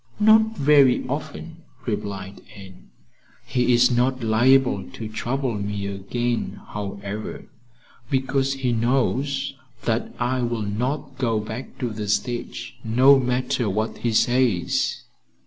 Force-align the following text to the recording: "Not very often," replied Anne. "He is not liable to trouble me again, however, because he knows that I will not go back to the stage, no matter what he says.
"Not 0.19 0.57
very 0.57 1.07
often," 1.07 1.57
replied 1.85 2.41
Anne. 2.55 2.89
"He 3.45 3.71
is 3.71 3.91
not 3.91 4.23
liable 4.23 4.89
to 4.93 5.07
trouble 5.07 5.53
me 5.53 5.85
again, 5.85 6.59
however, 6.69 7.45
because 8.09 8.53
he 8.53 8.71
knows 8.71 9.53
that 9.83 10.11
I 10.17 10.41
will 10.41 10.63
not 10.63 11.19
go 11.19 11.39
back 11.39 11.77
to 11.77 11.91
the 11.91 12.07
stage, 12.07 12.77
no 12.83 13.19
matter 13.19 13.69
what 13.69 13.99
he 13.99 14.11
says. 14.11 15.03